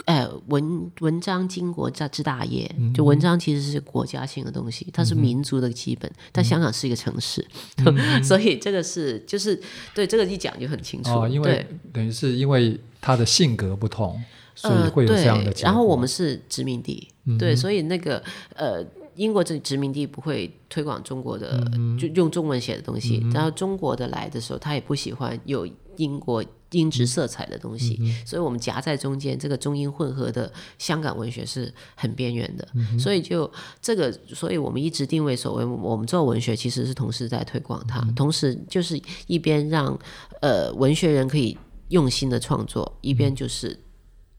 [0.05, 6.09] 哎，文文章经国家之大业，就文章其实是国家性的东西，它是民族的基本。
[6.31, 7.45] 但香港是一个城市，
[8.23, 9.59] 所以这个是就是
[9.93, 11.09] 对这个一讲就很清楚。
[11.09, 14.21] 哦，因为等于是因为它的性格不同，
[14.55, 15.51] 所以会有这样的。
[15.62, 17.07] 然后我们是殖民地，
[17.38, 18.23] 对，所以那个
[18.55, 18.83] 呃，
[19.15, 21.63] 英国这殖民地不会推广中国的，
[21.99, 23.25] 就用中文写的东西。
[23.33, 26.43] 然后中国的来的时候，他也不喜欢有英国。
[26.71, 33.49] 英殖色彩的东西，嗯、所以我们夹在中间，这个中英混合的香港文学是很边缘的，嗯、所以就
[33.81, 39.97] 这个，所以我们一直定位所谓我们做文学，其实是同时在推广它，嗯、同时就是一边让
[40.41, 41.57] 呃文学人可以
[41.89, 43.80] 用心的创作，一边就是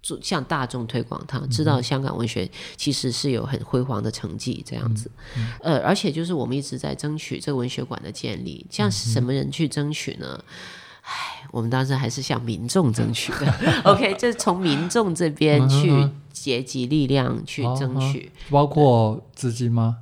[0.03, 5.11] 做向大众推广它，嗯、知道香港文学其实是有很辉煌的成绩这样子，
[5.61, 10.43] 呃，而且就是我们一直在争取这个文学馆的建立，像什么人去争取呢？
[11.03, 13.83] 唉，我们当时还是向民众争取的。
[13.85, 15.91] OK，就是从民众这边去
[16.31, 19.97] 结集力量去争取，包括资金吗？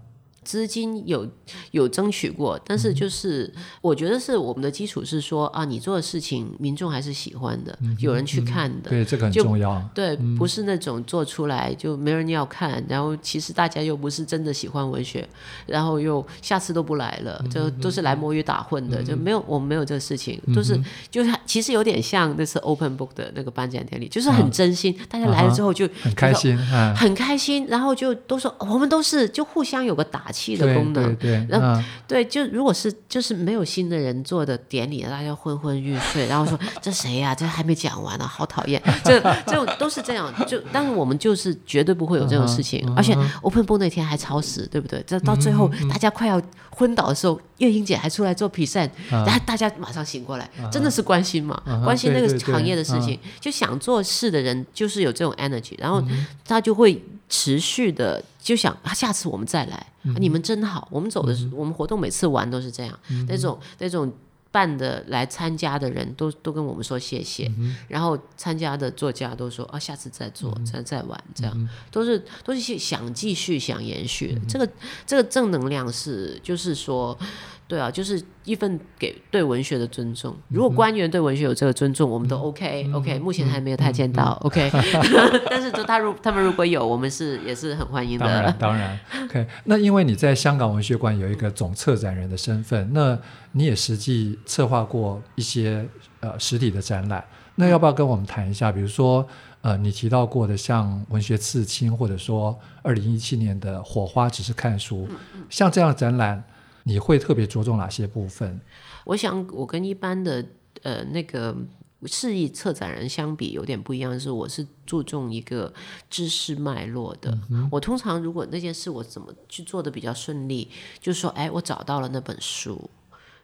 [0.46, 1.28] 资金有
[1.72, 9.82] 有争取过，但是就是我觉得是我们的基础是说啊，你做的事情民众还是喜欢的，有人去看的，对，这个很重要。
[9.92, 15.28] 对，不是那种做出来就没人要看，然后其实大家又不是真的喜欢文学，
[15.66, 20.80] 然后又下次都不来了，就都是来摸鱼打混的，就没有我们没有这个事情，都是
[21.10, 26.56] 就是其实有点像那次 Open Book 的那个颁奖典礼，就是很真心，大家来了之后就很开心，
[26.94, 30.30] 很开心，然后就都说我们都是就互相有个打。
[30.36, 37.34] 气的功能，对，然后对，就如果是就是没有新的人做的典礼，大家昏昏欲睡，然后说这谁呀、啊？
[37.34, 38.80] 这还没讲完呢、啊，好讨厌。
[39.02, 42.86] 这这种都是这样，就但是我们就是绝对不会有这种事情。
[42.94, 45.02] 而且 Open Book 那天还超时，对不对？
[45.06, 51.58] 这到最后大家快要昏倒的时候，月英姐还出来做 present，然后大家马上醒过来，真的是关心嘛？
[51.82, 56.02] 关心那个行业的事情，就想做事的人就是有这种 energy，然后
[56.46, 57.02] 他就会。
[57.28, 59.86] 持续的就想啊，下次我们再来，
[60.20, 60.86] 你们真好。
[60.88, 64.12] 我们走的是、嗯、我们活动，每次玩都是这样，嗯、那种那种
[64.52, 74.38] 办的来参加的人都都跟我们说谢谢，嗯、然后参加的作家都说啊，下次再做，再、嗯、再玩，这样、嗯、都是都是想继续想延续。
[74.40, 74.68] 嗯、这个
[75.04, 77.18] 这个正能量是就是说。
[77.68, 80.36] 对啊，就是一份给对文学的尊重。
[80.48, 83.18] 如果官员对文学有这个尊重，我们都 OK OK。
[83.18, 84.70] 目前还没有太见到 OK，
[85.50, 88.24] 但是他如他们如果有，我们是也是很欢迎的。
[88.24, 89.46] 当然当然 OK。
[89.64, 93.18] 那因为你在香港文学馆有一个总策展人的身份，那
[93.50, 95.84] 你也实际策划过一些
[96.20, 97.24] 呃实体的展览。
[97.56, 98.70] 那要不要跟我们谈一下？
[98.70, 99.26] 比如说
[99.62, 105.08] 呃，你提到过的像文学刺青，或者说二零一七年的火花只是看书，
[105.50, 106.44] 像这样的展览。
[106.86, 108.60] 你会特别着重哪些部分？
[109.04, 110.46] 我想，我跟一般的
[110.82, 111.56] 呃那个
[112.04, 115.74] 示意策展人相比，有点不一样是，我是注重一个
[116.08, 117.36] 知识脉络的。
[117.50, 120.70] 嗯、我通常如果那件事我怎么去做的比较顺利，
[121.00, 122.88] 就是说，哎，我找到了那本书。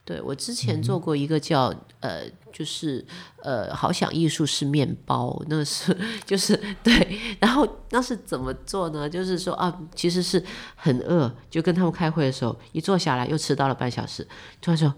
[0.04, 3.04] 对，我之前做过一个叫、嗯、呃，就是
[3.42, 9.08] 呃，好想艺术是面包，那是就是对，然后那是怎么做呢？
[9.08, 14.26] 就是说啊，其实是很饿，就跟他们开会的时候，一坐下来又迟到了半小时，
[14.60, 14.92] 突然说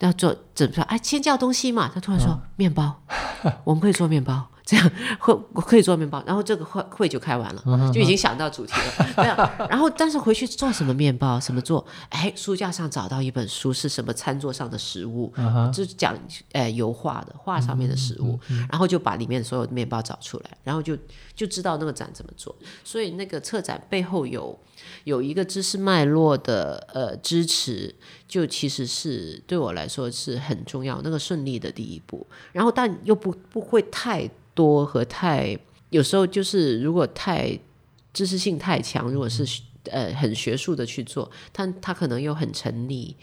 [0.00, 0.82] 要做怎么说？
[0.84, 1.88] 哎，先叫东西嘛。
[1.94, 3.02] 他突然说、哦、面包，
[3.62, 4.48] 我们可以做面包。
[4.64, 9.06] 这样会我可以做面包，然后这个会会就开完了，就已经想到主题了。
[9.16, 11.84] 没有，然后但是回去做什么面包，什么做？
[12.10, 14.12] 哎，书架上找到一本书，是什么？
[14.12, 15.32] 餐桌上的食物，
[15.72, 16.16] 就是讲
[16.52, 18.38] 呃油画的画上面的食物，
[18.70, 20.96] 然后就把里面所有的面包找出来，然后就
[21.34, 22.54] 就知道那个展怎么做。
[22.84, 24.56] 所以那个策展背后有
[25.04, 27.92] 有一个知识脉络的呃支持，
[28.28, 32.24] 就其实是对我来说是很重要，那个顺利的第一步。
[32.52, 34.30] 然后但又不不会太。
[34.54, 35.58] 多和太
[35.90, 37.58] 有时候就是如果太
[38.12, 43.14] 知识性太强，如果是呃很学术的去做，但他可能又很沉溺。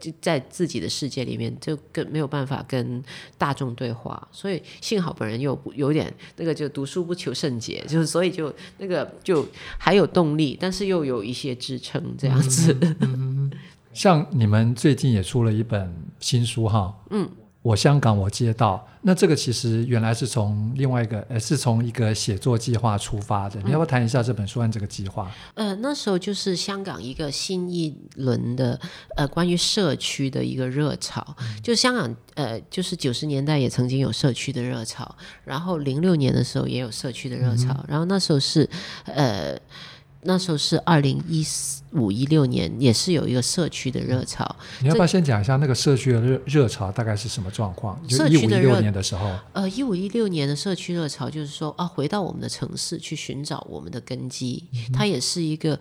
[0.00, 3.02] 就在自己的世界里面，就跟没有办法跟
[3.38, 9.46] 大众对话，所以幸好本人又有点那个，就读书不求甚解，就是所以就那个就
[9.78, 12.76] 还有动力，但是又有一些支撑这样子。
[12.82, 13.52] 嗯嗯、
[13.94, 17.30] 像你们最近也出了一本新书哈，嗯。
[17.64, 18.86] 我香港，我接到。
[19.00, 23.58] 那这个其实原来是从另外一个，呃，是从一个写作计划出发的。
[23.64, 25.30] 你要不要谈一下这本书和这个计划？
[25.54, 28.78] 呃，那时候就是香港一个新一轮的，
[29.16, 31.24] 呃，关于社区的一个热潮。
[31.40, 38.68] 嗯、就香港，呃，就是九十年代也曾经有社区的热潮，然后零六年的时候也有社区的热潮，嗯、然后那时候是，
[39.06, 39.58] 呃。
[40.24, 41.44] 那时候是二零一
[41.92, 44.44] 五一六年，也是有一个社区的热潮。
[44.80, 48.00] 你要不要先讲一下那个社区的热热潮大概是什么状况？
[48.08, 49.30] 就一五一六年的时候。
[49.52, 54.64] 呃，一五一六年的社区热潮就是说啊，回到我们的城市去寻找我们的根基。
[54.72, 55.78] 嗯、它也是一个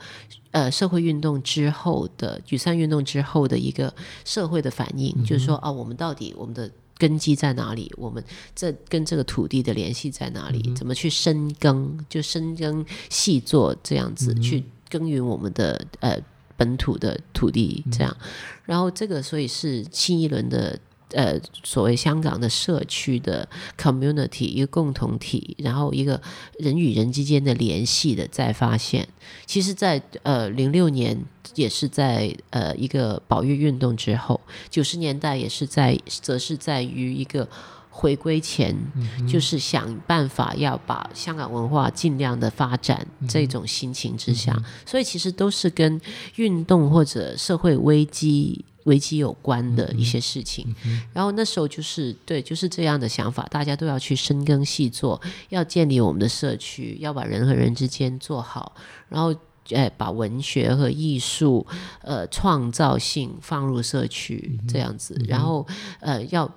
[0.51, 6.69] 呃社会运动之后的雨伞运动之后的一个社会的反应，嗯、就是说啊，我们到底我们的。
[7.03, 7.91] 根基在哪里？
[7.97, 8.23] 我们
[8.55, 10.63] 这跟这个土地的联系在哪里？
[10.67, 11.99] 嗯、怎么去深耕？
[12.07, 16.17] 就深耕细作这样子、嗯、去耕耘我们的呃
[16.55, 18.15] 本土的土地，这样。
[18.21, 18.27] 嗯、
[18.63, 20.79] 然后这个所以是新一轮的。
[21.11, 26.19] 呃，所谓香港的社区的 community 一个共同体，然后一个
[26.57, 29.07] 人与人之间的联系的再发现，
[29.45, 37.47] 其实在，在呃零六年也是在呃一个保育运动之后，九十年代也是在，则是在于一个
[37.91, 46.01] 回归前，嗯、就是想办法要把香港文化尽量的发展这种心情之下，嗯、所以其实都是跟
[46.37, 48.65] 运动或者社会危机。
[48.85, 50.75] 危机有关的一些事情，
[51.13, 58.73] 然后那时候就是对，就是这样的想法，大家都要去深耕细作，要建立我们的社区，要把人和人之间做好，
[59.09, 59.33] 然后
[59.71, 61.65] 哎，把文学和艺术，
[62.01, 65.65] 呃，创造性放入社区，这样子，然后
[65.99, 66.49] 呃，要。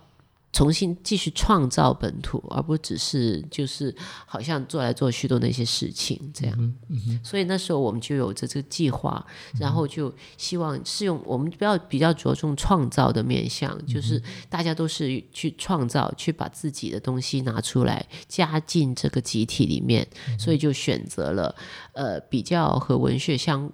[0.56, 6.56] 重新继续创造本土，而不只是就是好像做来做去的那些事情这样。
[6.58, 9.22] 嗯嗯、所以那时候我们就有这这个计划，
[9.60, 21.54] 然后就希望是用我们不要比较着重创造的面向，嗯、就是大家都是去创造，去把自己的东西拿出来加进这个集体里面，嗯、所以就选择了
[21.92, 23.70] 呃比较和文学相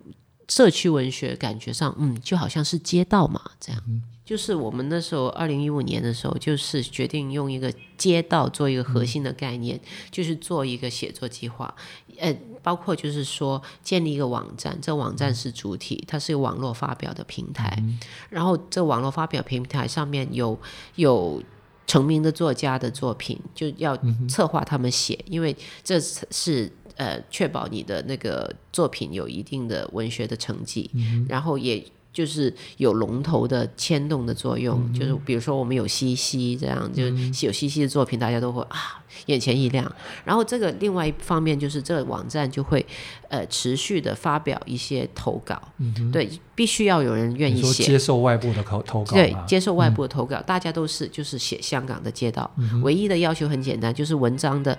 [0.48, 3.80] 社区文学感觉上，嗯，就好像是街道嘛这样。
[3.86, 11.74] 嗯就是我们那时候二零一五年的时候，就是决定用一个街道做一个核心的概念，嗯、就是做一个写作计划，
[12.18, 20.58] 呃，包括就是说建立一个网站，这网站是主体，它是个网络发表的平台，嗯、然后这网络发表平台上面有
[20.94, 21.42] 有
[21.86, 23.94] 成名的作家的作品，就要
[24.26, 31.84] 策划他们写，嗯、因为这是呃确保你的那个作品有一定的文学的成绩，嗯、然后也。
[32.12, 39.90] 就是有龙头的牵动的作用，嗯、就是比如说我们有西西这样，嗯、就是有西西的作品，大家都会啊眼前一亮。
[40.25, 42.85] 然后这个另外一方面就是这个网站就会
[43.29, 54.77] 呃持续的发表一些投稿，嗯、对，必须要有人愿意写，接受外部的投投稿，对，接受外部的投稿，嗯、大家都是就是写香港的街道，嗯、唯一的要求很简单，就是文章的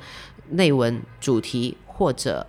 [0.51, 2.45] 内文主题或者。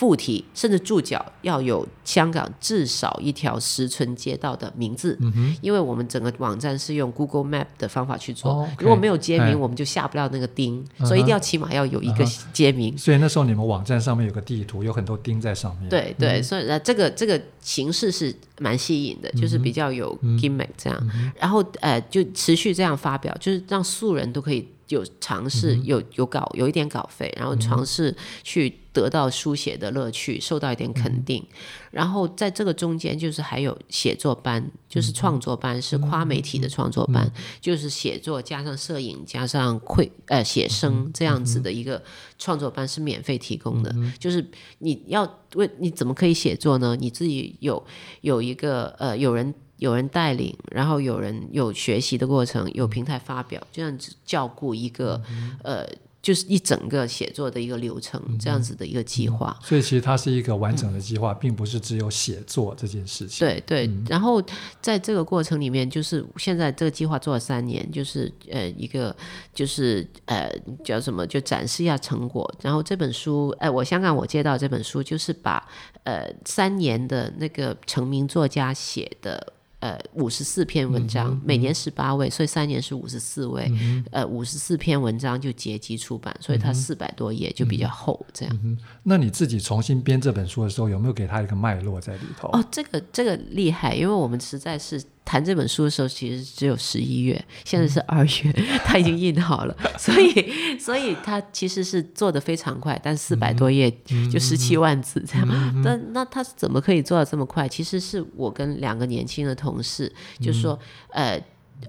[0.00, 5.18] 副题甚至注脚要有香港至少一条石村街道的名字，
[5.60, 12.96] 因为我们整个网站是用 Google Map 的方法去做，哦 okay、如果没有街名，哎、我们就下不了那个钉，嗯、所以一定要起码要有一个街名。
[12.96, 15.90] 所以那时候你们网站上面有个地图，有很多钉在上面。
[15.90, 24.66] 对对，嗯、所以这个这个形式是蛮吸引的，就是比较有 gimmick 这样，然后呃就持续这样发表，就是让素人都可以。
[24.90, 31.40] 有尝试有有稿有一点稿费，然后尝试去得到书写的乐趣，受到一点肯定。
[31.48, 31.56] 嗯、
[31.92, 42.02] 然后在这个中间，就是还有写作班，就是创作班，是跨媒体的创作班，嗯、就是写作加上摄影加上绘呃写生这样子的一个
[42.36, 43.92] 创作班是免费提供的。
[43.94, 44.44] 嗯、就是
[44.78, 46.96] 你要问你怎么可以写作呢？
[46.98, 47.86] 你自己有
[48.22, 49.54] 有一个呃有人。
[49.80, 55.88] 有人带领，然后有人有学习的过程，有平台发表，这样子照顾一个、嗯、呃，
[56.20, 59.58] 就是一整个写作的一个流程，嗯、这样子的一个计划。
[59.62, 63.38] 所以其实它是一个完整的计划，嗯、并不是只有写作这件事情。
[63.48, 64.42] 对对，嗯、然后
[64.82, 69.16] 在这个过程里面，就是现在这个计划做了三年，就是呃一个
[69.54, 70.52] 就是呃
[70.84, 72.54] 叫什么，就展示一下成果。
[72.60, 75.66] 然后这本书，哎、呃，我香港我接到这本书，就是把
[76.04, 79.54] 呃三年的那个成名作家写的。
[79.80, 88.78] 呃五十四篇文章，嗯、每年十八位，所以三年是五十四位，嗯、呃五十四篇文章就结集出版，所以它四百多页就比较厚，这样。
[89.02, 92.48] 那你自己重新编这本书的时候，有没有给他一个脉络在里头？
[92.48, 95.02] 哦，这个这个厉害，因为我们实在是。
[95.30, 98.52] 谈这本书的时候，其实只有十一月，现在是二月，
[98.84, 103.88] 他已经印好了，所以， 所以他其实是做的非常快，但四百多页
[104.32, 105.46] 就十七万字这样。
[105.48, 107.68] 嗯、但那他怎么可以做到这么快？
[107.68, 110.76] 其实是我跟两个年轻的同事，就是说，
[111.10, 111.40] 呃，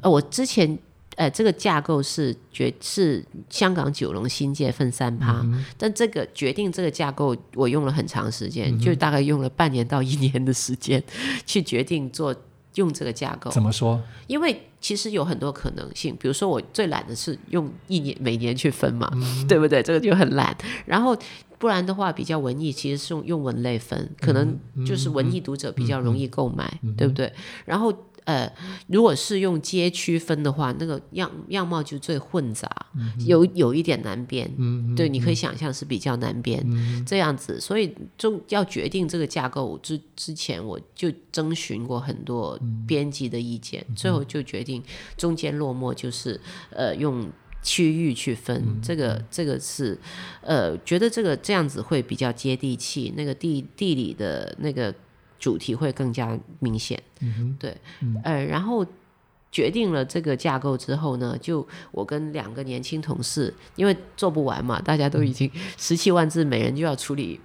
[0.03, 0.77] 我之前
[1.15, 11.03] 呃这个架构是决是香港九龙新界分三趴，嗯、但这个决定这个架构，我用了很长时间，嗯、就大概用了半年到一年的时间
[11.43, 12.35] 去决定做。
[12.75, 14.01] 用这个架构怎么说？
[14.27, 19.81] 因为其实有很多可能性，比如说我最懒的是用一年每年去分嘛，嗯、对不对？
[19.83, 20.55] 这个就很懒。
[20.85, 21.17] 然后
[21.57, 27.31] 不然的话，比较文艺，其实是用用文类分，可能就是文艺读者比较容易购买，对不对？
[27.65, 27.93] 然后。
[28.25, 28.51] 呃，
[28.87, 34.49] 如果是用街区分的话，那个样样貌就最混杂，嗯、有有一点难编。
[34.57, 37.59] 嗯、对，你可以想象是比较难编、嗯、这样子。
[37.59, 44.83] 所以，就要决定这个架构之之前，我就征询过很多编辑的意见，嗯、最后就决定
[45.17, 47.27] 中间落寞，就是呃用
[47.63, 48.55] 区域去分。
[48.65, 49.97] 嗯、这个这个是
[50.41, 54.93] 呃觉得这个这样子会比较接地气，那个地地理的那个。
[55.41, 58.85] 主题会更加明显，嗯、对，嗯、呃，然后
[59.51, 67.39] 决定了这个架构之后呢，就我跟两个年轻同事，因为做不完嘛，大家都已经 十七万字，每人就要处理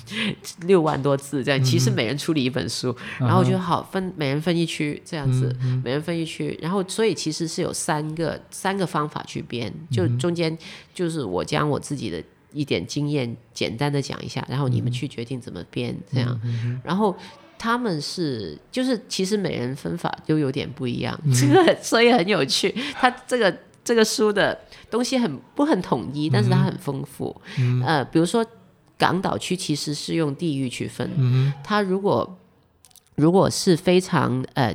[0.64, 10.56] 六万多字，这样，其实每人处理一本书，嗯、然后就好分，每人分一区，这样子，嗯、每人分一区，然后所以其实是有三个三个方法去编，就中间
[10.94, 12.24] 就是我将我自己的。
[12.54, 16.40] 一点经验，简单的讲一下，然后你们去决定怎么编，这样。
[16.84, 17.14] 然后
[17.58, 22.74] 他们是，就是其实每人分法都有点不一样，这个、嗯、所以很有趣。
[22.94, 27.34] 他这个这个书的东西很不很统一，但是它很丰富。
[27.58, 28.46] 嗯、呃，比如说
[28.96, 32.38] 港岛区其实是用地域区分，嗯、它如果
[33.16, 34.74] 如果是非常呃，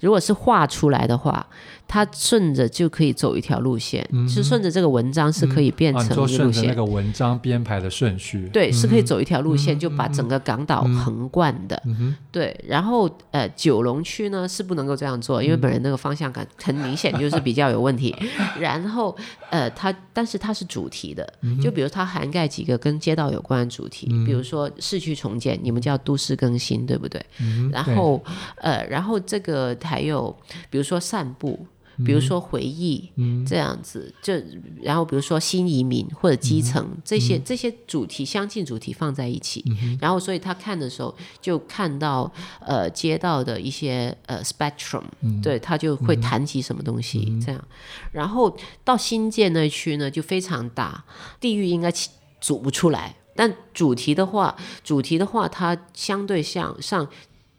[0.00, 1.46] 如果是画出来的话。
[1.86, 6.36] 它顺着就可以走一条路线，是顺着这个文章是可以变成一个路线。
[6.36, 11.80] 顺着那个文章编排的顺序，对，嗯、是可以走一条路线，就把整个港岛横贯的。
[11.86, 18.12] 嗯、对，然后呃，九龙区呢是不能够这样做，因为本人那个方向感很明显就是比较有问题。
[18.18, 18.28] 嗯、
[18.60, 19.16] 然后
[19.50, 21.32] 呃，它但是它是主题的，
[21.62, 27.24] 就比如它涵盖几个跟街道有关的主题，嗯、比如说市区重建，你们叫都市更新，对不对？
[27.40, 28.20] 嗯、然后
[28.56, 30.34] 呃，然后这个还有
[30.68, 31.64] 比如说散步。
[32.04, 34.34] 比如说回忆、嗯、这样子，就
[34.82, 42.30] 然后比如说新移民或者基层、嗯、这些这些主题相近主题放在一起，嗯、然后所以他看的时候就看到
[42.60, 47.64] 呃街道的一些呃 spectrum，、嗯、对他就会谈及什么东西、嗯、这样，
[48.12, 51.04] 然后到新建那区呢就非常大，
[51.38, 51.92] 地域应该
[52.40, 57.08] 组不出来，但主题的话，主题的话它相对向上。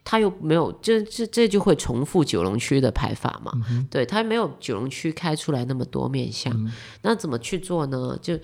[0.08, 3.51] 他又没有，这这这就会重复九龙区的排法嘛？
[3.72, 8.16] 嗯、对，他没有九龙区开出来那么多面相，嗯、那怎么去做呢？
[8.22, 8.38] 就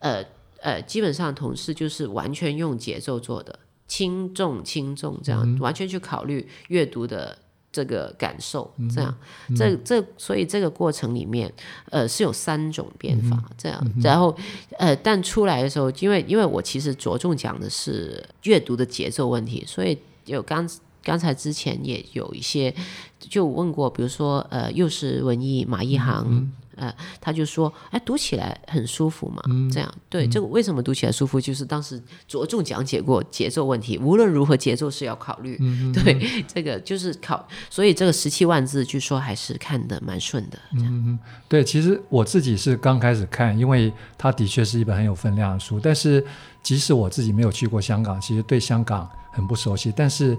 [0.00, 0.22] 呃
[0.60, 3.58] 呃，基本上同事就是完全用节奏做的，
[3.88, 7.38] 轻重轻重这样，嗯、完全去考虑阅读的
[7.72, 9.16] 这个感受，嗯、这样，
[9.48, 11.50] 嗯、这这所以这个过程里面，
[11.88, 14.36] 呃，是有三种编法，嗯、这样，嗯、然后
[14.78, 20.68] 呃，但出来的时候，因为因为我其实着重讲的是阅读的节奏问题，所以有刚。
[21.06, 22.74] 刚才之前也有一些
[23.20, 31.40] 就问过，比如说呃，又是文艺马一航，嗯、呃，他就说，哎，读起来很舒服嘛，嗯、这样对，这个为什么读起来舒服？
[31.40, 36.18] 就是当时着重讲解过节奏问题，无论如何节奏是要考虑，嗯、对，
[36.52, 40.58] 这个就是考，所以这个十七万字据说还是看得蛮顺的。
[40.72, 41.16] 嗯，
[41.48, 46.26] 对，其实我自己是刚开始看，因为它的确是一本很有分量的书，但是
[46.64, 50.36] 即使我自己没有去过香港，其实对香港很不熟悉，但是。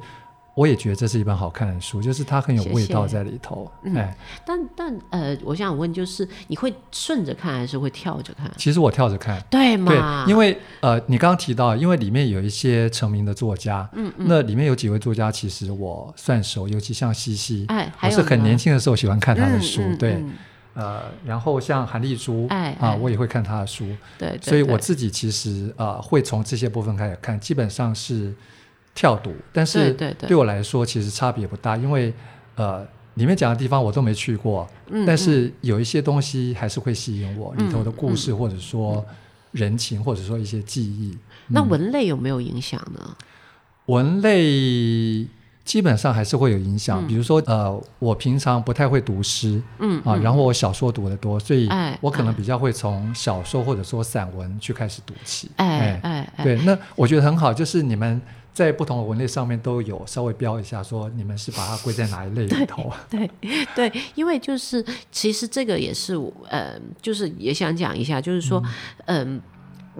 [0.58, 3.72] 我也觉得这是一本好看的书，就是它很有味道在里头。
[3.84, 8.52] 谢谢嗯、哎，但但呃，我想问，就是你会顺着看还是会跳着看？
[8.58, 10.24] 其实我跳着看，对吗？
[10.26, 20.34] 对，因为呃，你刚刚提到，因为里面有一些成名的作家，嗯嗯，那里面有几位作家，其实我算熟，尤其像西西，哎，我是很年轻的时候喜欢看他的书，嗯嗯、对，嗯、
[20.74, 23.86] 呃，然后像韩丽珠，哎，啊，我也会看她的书，
[24.18, 28.34] 对，对，对，所以我自己其实呃，会从这些部分开始看，基本上是。
[28.98, 29.94] 跳读，但是
[30.28, 32.12] 对我来说其实差别不大，因为
[32.56, 32.84] 呃，
[33.14, 39.06] 里面讲的地方我都没去过，嗯、但是有一些东西还是会吸引我，嗯、里头的故事或者说
[39.52, 41.16] 人情、嗯、或者说一些记忆。
[41.50, 43.16] 那文类有没有影响呢？
[43.86, 45.28] 文类
[45.68, 47.04] 基本上还是会有影响。
[47.04, 51.68] 嗯、比如说，呃，我平常不太会读诗，嗯啊，然后我小说读的多，所以
[52.00, 55.52] 我可能比较会从小说或者说散文去开始读起。
[55.58, 58.22] 哎哎，哎，对，那我觉得很好，就是你们
[58.54, 62.90] 在不同的文类上面都有稍微标一下，说你们是把它归在哪一类里头。
[63.10, 63.30] 对
[63.76, 68.64] 对，对，因为就是其实这个也是我，呃，就是也想讲一下，就是说，
[69.06, 69.42] 嗯、呃，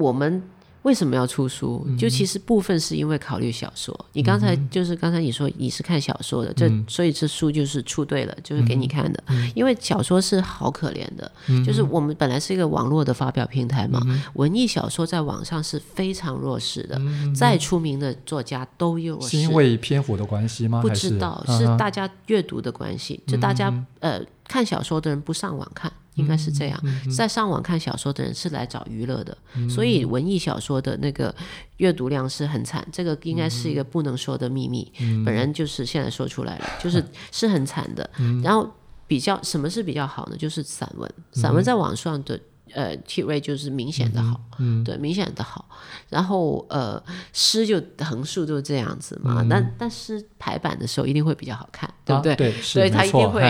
[0.02, 0.42] 我们。
[0.88, 1.86] 为什么要出书？
[2.00, 3.94] 就其实部分是因为考虑小说。
[4.00, 9.22] 嗯、你刚才就是刚才你说你是看小说的，嗯、这所以这书就是出对了，就是给你看的。
[9.28, 19.20] 嗯、因为小说是好可怜的，嗯、就是我们本来是一个网络的发表平台嘛，嗯、文艺小说在网上是非常弱势的，嗯、再出名的作家都有。
[19.20, 20.82] 是因为篇幅的关系吗？
[20.82, 25.92] 不知道，是，大家阅读的关系，嗯、就大家呃看小说的人不上网看。
[26.18, 26.84] 应该是这样，
[27.16, 31.34] 在上网看小说的人是来找娱乐的，嗯、所以文艺小说的那个
[31.78, 34.92] 阅读量是很惨，这个应该是一个不能说的秘密。
[35.00, 37.02] 嗯、本人就是现在说出来了，就是
[37.32, 38.10] 是很惨的。
[38.20, 38.70] 嗯、然后
[39.08, 40.36] 比较什么是比较好呢？
[40.36, 42.40] 就是散文，散文在网上的。
[42.74, 45.70] 呃，hit rate 就是明显的好，嗯，对，明显的好。
[46.10, 47.02] 然后呃，
[47.34, 49.46] 诗就横竖就是这样子嘛。
[49.50, 52.36] 但但是排版的时候一定会比较好看，对不对？
[52.36, 53.42] 对，所以它一定会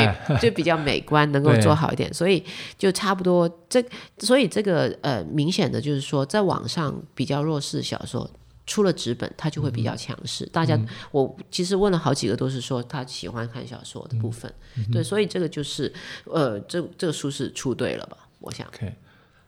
[0.42, 2.14] 就比较美观，能够做好一点。
[2.14, 2.44] 所以
[2.78, 3.84] 就差不多这，
[4.20, 8.30] 所以这个呃，明显的就是说，在网上比较弱势小说
[8.66, 10.46] 出了纸本，他就会比较强势。
[10.48, 10.80] 大家，
[11.12, 14.52] 我其实问了好几个，都是说他喜欢看小说的部分。
[14.92, 15.94] 对，所以这个就是
[16.26, 18.18] 呃，这这个书是出对了吧？
[18.40, 18.68] 我想。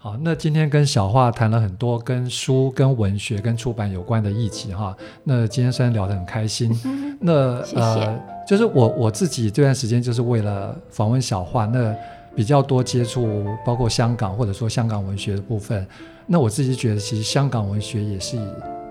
[0.01, 4.95] 好，那今天跟小华谈了很多跟书、跟文学、跟出版有关的议题哈。
[5.25, 7.33] 那今天虽然聊得很开心，嗯、那
[7.75, 11.93] 呃，就是我我自己这段时间就是为了访问小华，那
[12.33, 15.85] 比较多接触包括香港或者说香港文学的部分。
[16.25, 18.37] 那我自己觉得，其实香港文学也是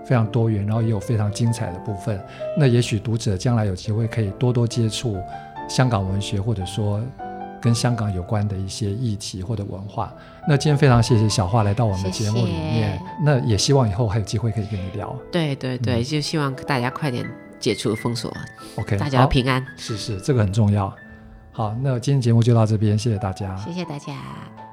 [0.05, 2.23] 非常多元，然后也有非常精彩的部分。
[2.55, 5.17] 那也许读者将来有机会可以多多接触
[5.67, 7.01] 香港文学，或者说。
[7.61, 10.13] 跟香港有关的一些议题或者文化，
[10.47, 15.15] 那今天非常谢谢小花来到我们的节目里面，谢谢，那也希望以后还有机会可以跟你聊。
[15.31, 17.29] 对对对，嗯、就希望大家快点
[17.59, 18.31] 解除封锁
[18.77, 19.65] ，OK，大家平安。
[19.77, 20.93] 是是，这个很重要。
[21.51, 24.68] 好，那今天节目就到这边，谢谢大家，谢谢大家。